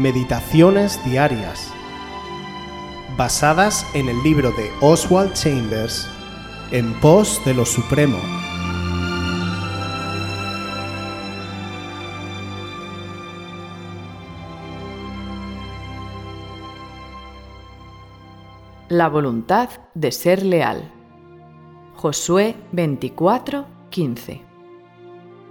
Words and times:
Meditaciones 0.00 0.98
Diarias, 1.04 1.70
basadas 3.18 3.86
en 3.92 4.08
el 4.08 4.22
libro 4.22 4.50
de 4.52 4.70
Oswald 4.80 5.34
Chambers, 5.34 6.08
En 6.70 6.98
pos 7.00 7.38
de 7.44 7.52
lo 7.52 7.66
Supremo. 7.66 8.16
La 18.88 19.10
voluntad 19.10 19.68
de 19.92 20.12
ser 20.12 20.42
leal. 20.42 20.90
Josué 21.96 22.56
24, 22.72 23.66
15. 23.90 24.40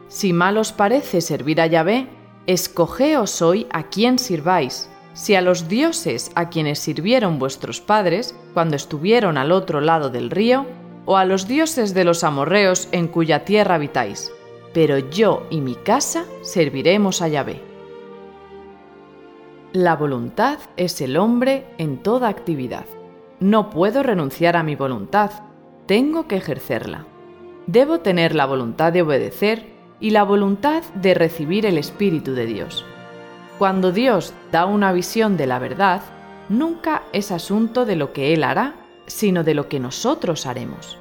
Si 0.08 0.34
mal 0.34 0.58
os 0.58 0.72
parece 0.72 1.22
servir 1.22 1.62
a 1.62 1.68
Yahvé, 1.68 2.19
escogeos 2.50 3.44
hoy 3.44 3.68
a 3.70 3.84
quién 3.84 4.18
sirváis, 4.18 4.90
si 5.14 5.36
a 5.36 5.42
los 5.42 5.68
dioses 5.68 6.32
a 6.34 6.50
quienes 6.50 6.80
sirvieron 6.80 7.38
vuestros 7.38 7.80
padres 7.80 8.34
cuando 8.56 8.76
estuvieron 8.76 9.38
al 9.38 9.52
otro 9.52 9.82
lado 9.82 10.10
del 10.10 10.32
río, 10.32 10.66
o 11.06 11.18
a 11.18 11.26
los 11.26 11.48
dioses 11.48 11.94
de 11.94 12.04
los 12.04 12.24
amorreos 12.24 12.88
en 12.92 13.08
cuya 13.08 13.46
tierra 13.46 13.76
habitáis. 13.76 14.32
Pero 14.74 14.98
yo 14.98 15.46
y 15.52 15.62
mi 15.62 15.76
casa 15.76 16.26
serviremos 16.42 17.22
a 17.22 17.28
Yahvé. 17.28 17.62
La 19.72 19.96
voluntad 19.96 20.58
es 20.76 21.02
el 21.02 21.18
hombre 21.18 21.66
en 21.78 22.02
toda 22.02 22.30
actividad. 22.30 22.86
No 23.40 23.70
puedo 23.70 24.02
renunciar 24.02 24.58
a 24.58 24.64
mi 24.64 24.76
voluntad, 24.76 25.32
tengo 25.86 26.28
que 26.28 26.38
ejercerla. 26.38 27.06
Debo 27.68 28.00
tener 28.00 28.34
la 28.34 28.48
voluntad 28.48 28.92
de 28.92 29.04
obedecer 29.04 29.79
y 30.00 30.12
la 30.12 30.24
voluntad 30.24 30.84
de 30.96 31.14
recibir 31.14 31.66
el 31.66 31.78
Espíritu 31.78 32.34
de 32.34 32.46
Dios. 32.46 32.86
Cuando 33.58 33.92
Dios 33.92 34.34
da 34.52 34.66
una 34.66 34.94
visión 34.94 35.36
de 35.36 35.48
la 35.48 35.60
verdad, 35.60 36.02
nunca 36.48 37.04
es 37.12 37.32
asunto 37.32 37.86
de 37.86 37.96
lo 37.96 38.14
que 38.14 38.34
Él 38.34 38.44
hará, 38.44 38.76
sino 39.08 39.44
de 39.44 39.54
lo 39.54 39.68
que 39.68 39.80
nosotros 39.80 40.46
haremos. 40.46 40.98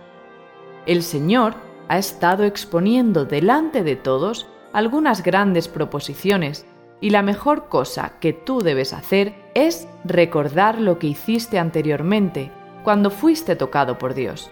El 0.87 1.03
Señor 1.03 1.55
ha 1.89 1.99
estado 1.99 2.45
exponiendo 2.45 3.25
delante 3.25 3.83
de 3.83 3.97
todos 3.97 4.49
algunas 4.73 5.23
grandes 5.23 5.69
proposiciones 5.69 6.67
y 7.01 7.11
la 7.11 7.23
mejor 7.23 7.69
cosa 7.69 8.15
que 8.21 8.33
tú 8.33 8.63
debes 8.63 8.93
hacer 8.93 9.35
es 9.55 9.89
recordar 10.05 10.81
lo 10.81 10.99
que 10.99 11.07
hiciste 11.07 11.59
anteriormente 11.59 12.51
cuando 12.83 13.11
fuiste 13.11 13.57
tocado 13.57 13.99
por 13.99 14.15
Dios. 14.15 14.51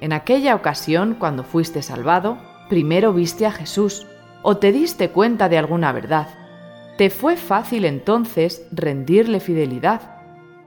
En 0.00 0.12
aquella 0.12 0.54
ocasión, 0.54 1.16
cuando 1.18 1.44
fuiste 1.44 1.80
salvado, 1.82 2.36
primero 2.68 3.12
viste 3.12 3.46
a 3.46 3.52
Jesús 3.52 4.06
o 4.42 4.56
te 4.56 4.72
diste 4.72 5.10
cuenta 5.10 5.48
de 5.48 5.58
alguna 5.58 5.92
verdad. 5.92 6.28
Te 6.96 7.10
fue 7.10 7.36
fácil 7.36 7.84
entonces 7.84 8.66
rendirle 8.70 9.40
fidelidad. 9.40 10.00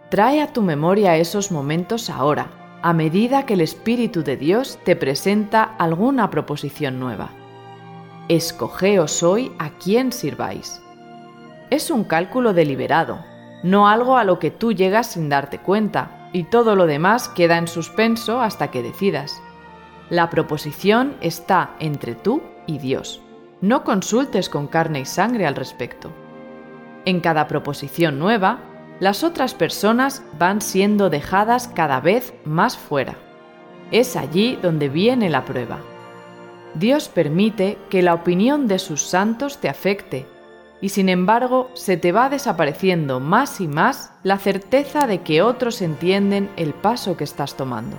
Trae 0.10 0.42
a 0.42 0.52
tu 0.52 0.62
memoria 0.62 1.18
esos 1.18 1.52
momentos 1.52 2.10
ahora, 2.10 2.80
a 2.82 2.94
medida 2.94 3.46
que 3.46 3.54
el 3.54 3.62
Espíritu 3.62 4.24
de 4.24 4.38
Dios 4.38 4.80
te 4.84 4.96
presenta 4.96 5.64
alguna 5.64 6.30
proposición 6.30 7.00
nueva. 7.00 7.30
Escogeos 8.30 9.24
hoy 9.24 9.52
a 9.58 9.70
quién 9.72 10.12
sirváis. 10.12 10.82
Es 11.70 11.92
un 11.92 12.04
cálculo 12.04 12.54
deliberado, 12.54 13.24
no 13.64 13.88
algo 13.88 14.18
a 14.18 14.24
lo 14.24 14.40
que 14.40 14.52
tú 14.52 14.74
llegas 14.74 15.08
sin 15.08 15.30
darte 15.30 15.60
cuenta, 15.60 16.30
y 16.34 16.44
todo 16.44 16.76
lo 16.76 16.86
demás 16.86 17.30
queda 17.30 17.58
en 17.58 17.68
suspenso 17.68 18.42
hasta 18.42 18.70
que 18.70 18.84
decidas. 18.84 19.42
La 20.10 20.30
proposición 20.30 21.18
está 21.20 21.72
entre 21.80 22.16
tú 22.16 22.42
y 22.66 22.78
Dios. 22.78 23.22
No 23.60 23.84
consultes 23.84 24.48
con 24.48 24.68
carne 24.68 25.02
y 25.02 25.06
sangre 25.06 25.46
al 25.46 25.56
respecto. 25.56 26.12
En 27.06 27.20
cada 27.20 27.48
proposición 27.48 28.18
nueva, 28.18 28.60
las 29.00 29.24
otras 29.24 29.54
personas 29.54 30.24
van 30.40 30.62
siendo 30.62 31.10
dejadas 31.10 31.68
cada 31.68 32.00
vez 32.00 32.34
más 32.46 32.78
fuera. 32.78 33.16
Es 33.92 34.16
allí 34.16 34.58
donde 34.62 34.90
viene 34.90 35.30
la 35.30 35.44
prueba. 35.44 35.80
Dios 36.74 37.10
permite 37.10 37.78
que 37.90 38.02
la 38.02 38.14
opinión 38.14 38.68
de 38.68 38.80
sus 38.80 39.02
santos 39.02 39.58
te 39.58 39.70
afecte 39.70 40.26
y 40.82 40.90
sin 40.90 41.10
embargo 41.10 41.70
se 41.74 41.98
te 41.98 42.12
va 42.12 42.30
desapareciendo 42.30 43.20
más 43.20 43.60
y 43.62 43.68
más 43.68 44.12
la 44.24 44.38
certeza 44.38 45.08
de 45.08 45.22
que 45.22 45.42
otros 45.42 45.82
entienden 45.82 46.50
el 46.56 46.74
paso 46.74 47.18
que 47.18 47.24
estás 47.24 47.56
tomando. 47.56 47.98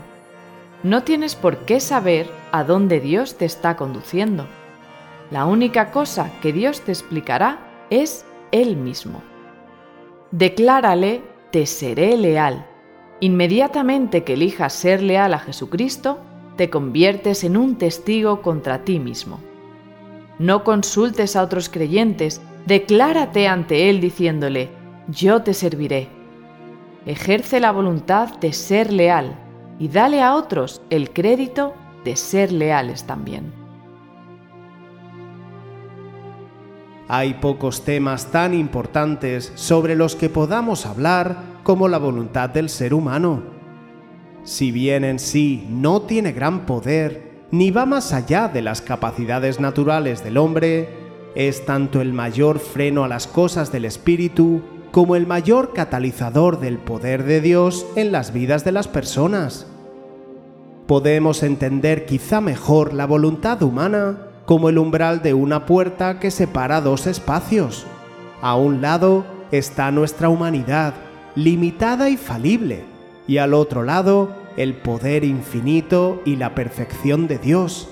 No 0.85 1.03
tienes 1.03 1.35
por 1.35 1.65
qué 1.65 1.81
saber 1.81 2.31
a 2.53 2.63
dónde 2.63 3.01
Dios 3.01 3.37
te 3.37 3.45
está 3.45 3.77
conduciendo. 3.77 4.47
La 5.33 5.45
única 5.45 5.91
cosa 5.91 6.31
que 6.41 6.53
Dios 6.53 6.83
te 6.83 6.93
explicará 6.93 7.59
es 7.91 8.25
Él 8.53 8.77
mismo. 8.77 9.21
Declárale, 10.31 11.23
te 11.51 11.67
seré 11.67 12.17
leal. 12.17 12.65
Inmediatamente 13.19 14.23
que 14.23 14.35
elijas 14.35 14.73
ser 14.73 15.03
leal 15.03 15.35
a 15.35 15.41
Jesucristo, 15.41 16.19
te 16.57 16.71
conviertes 16.71 17.43
en 17.43 17.57
un 17.57 17.77
testigo 17.77 18.41
contra 18.41 18.85
ti 18.85 19.01
mismo. 19.01 19.41
No 20.39 20.63
consultes 20.63 21.35
a 21.35 21.43
otros 21.43 21.69
creyentes, 21.69 22.41
declárate 22.67 23.49
ante 23.49 23.91
Él 23.91 24.01
diciéndole, 24.01 24.69
yo 25.09 25.43
te 25.43 25.55
serviré. 25.55 26.09
Ejerce 27.05 27.59
la 27.59 27.73
voluntad 27.73 28.37
de 28.39 28.53
ser 28.53 28.93
leal 28.93 29.48
y 29.79 29.89
dale 29.89 30.23
a 30.23 30.35
otros 30.35 30.83
el 30.91 31.11
crédito 31.11 31.75
de 32.05 32.17
ser 32.17 32.53
leales 32.53 33.05
también. 33.05 33.53
Hay 37.11 37.35
pocos 37.35 37.85
temas 37.85 38.31
tan 38.31 38.53
importantes 38.53 39.53
sobre 39.55 39.97
los 39.97 40.15
que 40.15 40.29
podamos 40.29 40.85
hablar 40.85 41.39
como 41.63 41.89
la 41.89 41.99
voluntad 41.99 42.51
del 42.51 42.69
ser 42.69 42.93
humano. 42.93 43.43
Si 44.43 44.73
bien 44.73 45.05
en 45.05 45.19
sí 45.19 45.67
no 45.71 46.03
tiene 46.03 46.33
gran 46.33 46.67
poder, 46.67 47.47
ni 47.51 47.71
va 47.71 47.87
más 47.87 48.13
allá 48.13 48.49
de 48.49 48.61
las 48.61 48.83
capacidades 48.83 49.59
naturales 49.59 50.23
del 50.23 50.37
hombre, 50.37 51.09
es 51.35 51.65
tanto 51.65 52.03
el 52.03 52.13
mayor 52.13 52.59
freno 52.59 53.05
a 53.05 53.09
las 53.09 53.27
cosas 53.27 53.73
del 53.73 53.87
espíritu 53.87 54.61
como 54.91 55.17
el 55.17 55.27
mayor 55.27 55.73
catalizador 55.73 56.61
del 56.61 56.79
poder 56.79 57.25
de 57.25 57.41
Dios 57.41 57.87
en 57.97 58.13
las 58.13 58.33
vidas 58.33 58.65
de 58.65 58.73
las 58.73 58.89
personas. 58.89 59.68
Podemos 60.89 61.43
entender 61.43 62.07
quizá 62.07 62.41
mejor 62.41 62.95
la 62.95 63.05
voluntad 63.05 63.63
humana 63.63 64.21
como 64.47 64.71
el 64.71 64.79
umbral 64.79 65.21
de 65.21 65.35
una 65.35 65.67
puerta 65.67 66.19
que 66.19 66.31
separa 66.31 66.81
dos 66.81 67.07
espacios. 67.07 67.85
A 68.41 68.57
un 68.57 68.81
lado 68.81 69.27
está 69.51 69.91
nuestra 69.91 70.31
humanidad, 70.31 70.95
limitada 71.35 72.09
y 72.09 72.17
falible, 72.17 72.85
y 73.27 73.37
al 73.37 73.53
otro 73.53 73.83
lado 73.83 74.31
el 74.57 74.77
poder 74.77 75.25
infinito 75.25 76.23
y 76.25 76.37
la 76.37 76.55
perfección 76.55 77.29
de 77.29 77.37
Dios. 77.37 77.91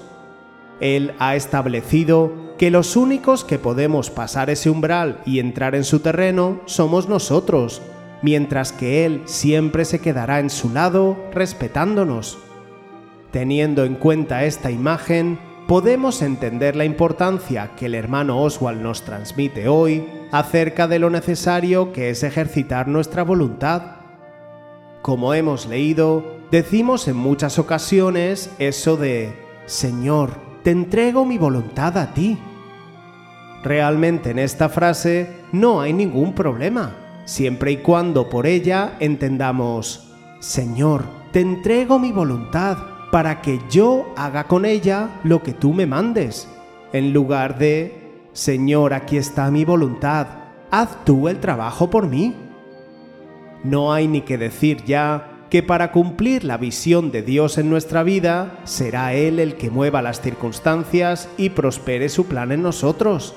Él 0.81 1.13
ha 1.19 1.37
establecido 1.37 2.33
que 2.57 2.71
los 2.71 2.97
únicos 2.97 3.45
que 3.45 3.59
podemos 3.59 4.09
pasar 4.09 4.49
ese 4.49 4.71
umbral 4.71 5.21
y 5.27 5.39
entrar 5.39 5.75
en 5.75 5.84
su 5.84 6.01
terreno 6.01 6.63
somos 6.65 7.11
nosotros, 7.11 7.83
mientras 8.23 8.73
que 8.73 9.05
Él 9.05 9.21
siempre 9.27 9.84
se 9.84 10.01
quedará 10.01 10.41
en 10.41 10.49
su 10.49 10.71
lado 10.71 11.19
respetándonos. 11.34 12.39
Teniendo 13.31 13.85
en 13.85 13.97
cuenta 13.97 14.45
esta 14.45 14.71
imagen, 14.71 15.39
podemos 15.67 16.23
entender 16.23 16.77
la 16.77 16.85
importancia 16.85 17.73
que 17.77 17.87
el 17.87 17.95
hermano 17.95 18.41
Oswald 18.41 18.81
nos 18.81 19.03
transmite 19.03 19.69
hoy 19.69 20.07
acerca 20.31 20.87
de 20.87 20.99
lo 20.99 21.11
necesario 21.11 21.93
que 21.93 22.11
es 22.11 22.23
ejercitar 22.23 22.89
nuestra 22.89 23.25
voluntad. 23.25 23.97
Como 25.03 25.35
hemos 25.35 25.67
leído, 25.67 26.25
decimos 26.51 27.09
en 27.09 27.17
muchas 27.17 27.59
ocasiones 27.59 28.51
eso 28.59 28.97
de, 28.97 29.35
Señor, 29.67 30.31
te 30.63 30.71
entrego 30.71 31.25
mi 31.25 31.37
voluntad 31.37 31.99
a 31.99 32.15
ti. 32.15 32.39
Realmente 33.65 34.31
en 34.31 34.39
esta 34.39 34.69
frase 34.69 35.31
no 35.51 35.81
hay 35.81 35.93
ningún 35.93 36.33
problema, 36.33 36.95
siempre 37.25 37.72
y 37.72 37.77
cuando 37.79 38.29
por 38.29 38.47
ella 38.47 38.97
entendamos, 39.01 40.13
Señor, 40.39 41.05
te 41.33 41.41
entrego 41.41 41.99
mi 41.99 42.13
voluntad 42.13 42.96
para 43.11 43.41
que 43.41 43.61
yo 43.71 44.13
haga 44.17 44.45
con 44.45 44.65
ella 44.65 45.21
lo 45.25 45.43
que 45.43 45.53
tú 45.53 45.73
me 45.73 45.87
mandes, 45.87 46.49
en 46.93 47.13
lugar 47.13 47.59
de, 47.59 48.29
Señor, 48.33 48.95
aquí 48.95 49.17
está 49.17 49.51
mi 49.51 49.65
voluntad, 49.65 50.27
haz 50.71 51.05
tú 51.05 51.29
el 51.29 51.41
trabajo 51.41 51.91
por 51.91 52.07
mí. 52.07 52.35
No 53.65 53.93
hay 53.93 54.09
ni 54.09 54.21
que 54.21 54.39
decir 54.39 54.85
ya 54.85 55.33
que 55.51 55.63
para 55.63 55.93
cumplir 55.93 56.45
la 56.45 56.59
visión 56.59 57.11
de 57.11 57.23
Dios 57.23 57.59
en 57.59 57.71
nuestra 57.71 58.03
vida, 58.03 58.59
será 58.65 59.15
Él 59.15 59.39
el 59.39 59.57
que 59.57 59.71
mueva 59.71 60.03
las 60.03 60.21
circunstancias 60.21 61.29
y 61.37 61.51
prospere 61.51 62.09
su 62.09 62.27
plan 62.27 62.53
en 62.53 62.63
nosotros. 62.63 63.35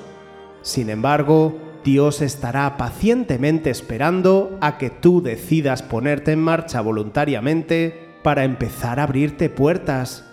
Sin 0.62 0.90
embargo, 0.90 1.56
Dios 1.84 2.20
estará 2.20 2.76
pacientemente 2.76 3.70
esperando 3.70 4.58
a 4.60 4.76
que 4.76 4.90
tú 4.90 5.22
decidas 5.22 5.82
ponerte 5.82 6.32
en 6.32 6.40
marcha 6.40 6.80
voluntariamente 6.80 7.99
para 8.22 8.44
empezar 8.44 9.00
a 9.00 9.04
abrirte 9.04 9.48
puertas. 9.48 10.24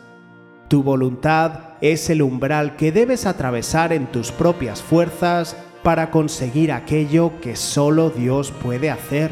Tu 0.68 0.84
voluntad 0.84 1.76
es 1.82 2.10
el 2.10 2.22
umbral 2.22 2.76
que 2.76 2.92
debes 2.92 3.26
atravesar 3.26 3.94
en 3.94 4.08
tus 4.08 4.32
propias 4.32 4.82
fuerzas 4.82 5.56
para 5.84 6.12
conseguir 6.12 6.72
aquello 6.72 7.40
que 7.42 7.56
solo 7.56 8.10
Dios 8.10 8.52
puede 8.52 8.92
hacer. 8.92 9.32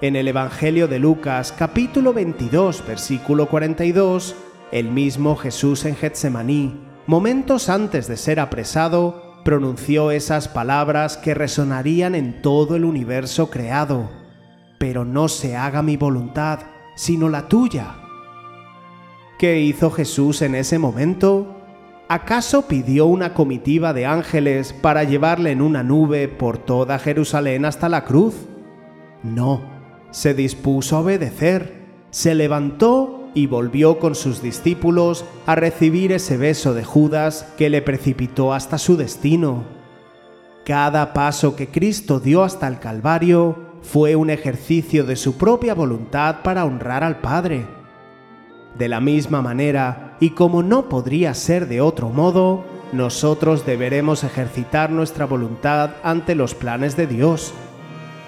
En 0.00 0.16
el 0.16 0.28
Evangelio 0.28 0.88
de 0.88 0.98
Lucas 0.98 1.52
capítulo 1.56 2.12
22 2.12 2.84
versículo 2.86 3.46
42, 3.48 4.34
el 4.72 4.90
mismo 4.90 5.36
Jesús 5.36 5.84
en 5.84 5.94
Getsemaní, 5.94 6.80
momentos 7.06 7.68
antes 7.68 8.08
de 8.08 8.16
ser 8.16 8.40
apresado, 8.40 9.42
pronunció 9.44 10.10
esas 10.10 10.48
palabras 10.48 11.16
que 11.16 11.34
resonarían 11.34 12.14
en 12.14 12.40
todo 12.42 12.76
el 12.76 12.84
universo 12.84 13.50
creado. 13.50 14.10
Pero 14.78 15.04
no 15.04 15.28
se 15.28 15.56
haga 15.56 15.82
mi 15.82 15.96
voluntad, 15.96 16.60
sino 16.94 17.28
la 17.28 17.48
tuya. 17.48 17.94
¿Qué 19.38 19.60
hizo 19.60 19.90
Jesús 19.90 20.42
en 20.42 20.54
ese 20.54 20.78
momento? 20.78 21.56
¿Acaso 22.08 22.66
pidió 22.66 23.06
una 23.06 23.34
comitiva 23.34 23.92
de 23.92 24.04
ángeles 24.04 24.72
para 24.72 25.04
llevarle 25.04 25.52
en 25.52 25.62
una 25.62 25.82
nube 25.82 26.28
por 26.28 26.58
toda 26.58 26.98
Jerusalén 26.98 27.64
hasta 27.64 27.88
la 27.88 28.04
cruz? 28.04 28.34
No, 29.22 29.62
se 30.10 30.34
dispuso 30.34 30.96
a 30.96 31.00
obedecer, 31.00 31.86
se 32.10 32.34
levantó 32.34 33.28
y 33.32 33.46
volvió 33.46 33.98
con 33.98 34.14
sus 34.14 34.42
discípulos 34.42 35.24
a 35.46 35.54
recibir 35.54 36.12
ese 36.12 36.36
beso 36.36 36.74
de 36.74 36.84
Judas 36.84 37.46
que 37.56 37.70
le 37.70 37.80
precipitó 37.80 38.52
hasta 38.52 38.76
su 38.76 38.96
destino. 38.96 39.64
Cada 40.64 41.12
paso 41.12 41.56
que 41.56 41.68
Cristo 41.68 42.20
dio 42.20 42.42
hasta 42.42 42.66
el 42.66 42.78
Calvario 42.80 43.69
fue 43.82 44.16
un 44.16 44.30
ejercicio 44.30 45.04
de 45.04 45.16
su 45.16 45.36
propia 45.36 45.74
voluntad 45.74 46.42
para 46.42 46.64
honrar 46.64 47.04
al 47.04 47.20
Padre. 47.20 47.66
De 48.78 48.88
la 48.88 49.00
misma 49.00 49.42
manera, 49.42 50.16
y 50.20 50.30
como 50.30 50.62
no 50.62 50.88
podría 50.88 51.34
ser 51.34 51.66
de 51.66 51.80
otro 51.80 52.10
modo, 52.10 52.64
nosotros 52.92 53.66
deberemos 53.66 54.24
ejercitar 54.24 54.90
nuestra 54.90 55.24
voluntad 55.24 55.90
ante 56.02 56.34
los 56.34 56.54
planes 56.54 56.96
de 56.96 57.06
Dios. 57.06 57.52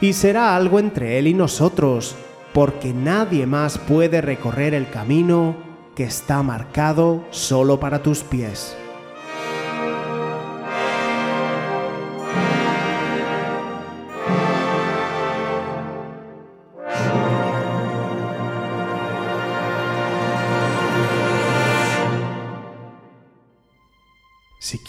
Y 0.00 0.14
será 0.14 0.56
algo 0.56 0.78
entre 0.78 1.18
Él 1.18 1.26
y 1.26 1.34
nosotros, 1.34 2.16
porque 2.52 2.92
nadie 2.92 3.46
más 3.46 3.78
puede 3.78 4.20
recorrer 4.20 4.74
el 4.74 4.88
camino 4.90 5.56
que 5.94 6.04
está 6.04 6.42
marcado 6.42 7.24
solo 7.30 7.78
para 7.78 8.02
tus 8.02 8.22
pies. 8.22 8.76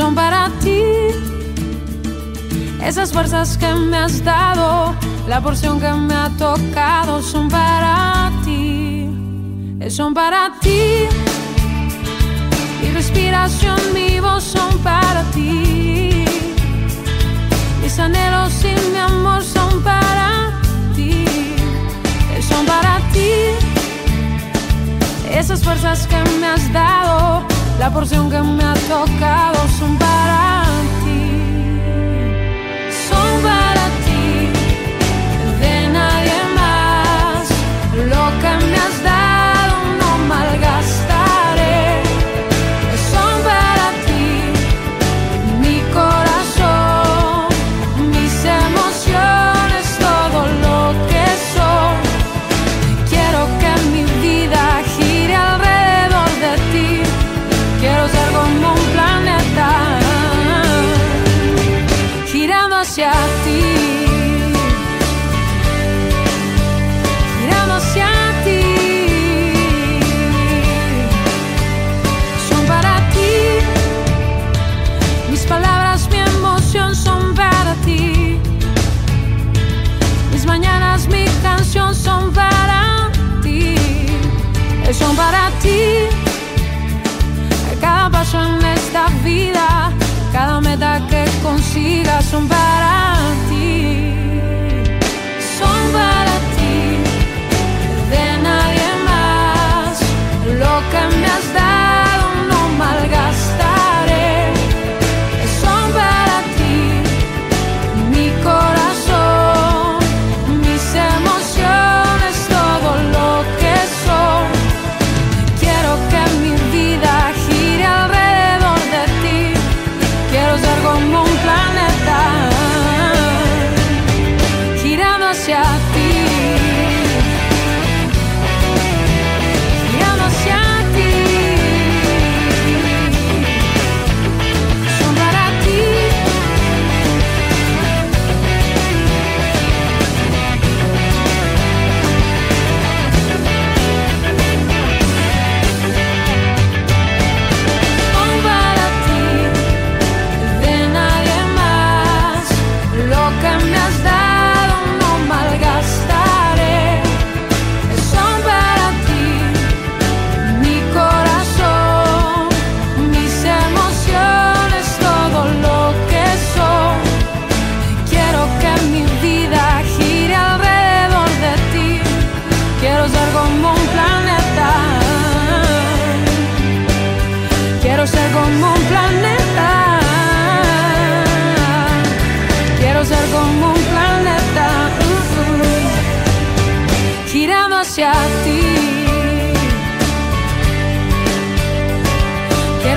Son 0.00 0.14
para 0.14 0.48
ti. 0.62 0.82
Esas 2.82 3.12
fuerzas 3.12 3.58
que 3.58 3.70
me 3.74 3.98
has 3.98 4.24
dado, 4.24 4.94
la 5.28 5.42
porción 5.42 5.78
que 5.78 5.92
me 5.92 6.14
ha 6.14 6.30
tocado, 6.38 7.20
son 7.22 7.50
para 7.50 8.32
ti. 8.42 9.10
Son 9.90 10.14
para 10.14 10.52
ti. 10.58 11.06
Mi 12.80 12.90
respiración, 12.92 13.78
mi 13.92 14.20
voz 14.20 14.42
son 14.42 14.78
para 14.78 15.22
ti. 15.34 16.24
Mis 17.82 17.98
anhelos 17.98 18.54
y 18.64 18.74
mi 18.92 18.98
amor 18.98 19.42
son 19.42 19.82
para 19.82 20.58
ti, 20.96 21.26
son 22.48 22.64
para 22.64 23.00
ti. 23.12 23.32
Esas 25.30 25.62
fuerzas 25.62 26.06
que 26.06 26.16
me 26.40 26.46
has 26.46 26.72
dado, 26.72 27.49
la 27.80 27.90
porción 27.90 28.28
que 28.30 28.42
me 28.42 28.62
ha 28.62 28.74
tocado, 28.74 29.66
son 29.78 29.96
para 29.96 30.59
cada 90.70 91.00
meta 91.00 91.06
que 91.08 91.24
consiga 91.42 92.22
son 92.22 92.46
para 92.46 92.99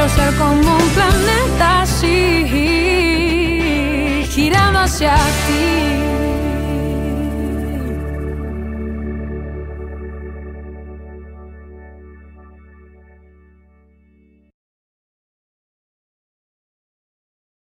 Quiero 0.03 0.15
ser 0.17 0.35
como 0.35 0.75
un 0.75 0.89
planeta 0.89 1.83
así, 1.83 2.45
girando 4.29 4.79
hacia 4.79 5.15
ti. 5.15 6.22